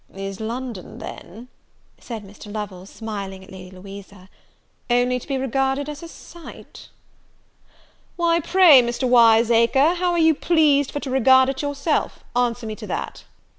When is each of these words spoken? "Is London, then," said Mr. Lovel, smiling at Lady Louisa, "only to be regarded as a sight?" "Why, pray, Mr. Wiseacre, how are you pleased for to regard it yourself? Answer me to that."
"Is 0.15 0.39
London, 0.39 0.97
then," 0.97 1.47
said 1.99 2.23
Mr. 2.25 2.51
Lovel, 2.51 2.87
smiling 2.87 3.43
at 3.43 3.51
Lady 3.51 3.69
Louisa, 3.69 4.29
"only 4.89 5.19
to 5.19 5.27
be 5.27 5.37
regarded 5.37 5.87
as 5.87 6.01
a 6.01 6.07
sight?" 6.07 6.89
"Why, 8.15 8.39
pray, 8.39 8.81
Mr. 8.81 9.07
Wiseacre, 9.07 9.93
how 9.93 10.11
are 10.13 10.17
you 10.17 10.33
pleased 10.33 10.89
for 10.91 10.99
to 11.01 11.11
regard 11.11 11.49
it 11.49 11.61
yourself? 11.61 12.23
Answer 12.35 12.65
me 12.65 12.75
to 12.77 12.87
that." 12.87 13.25